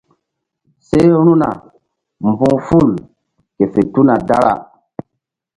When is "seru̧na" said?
0.87-1.49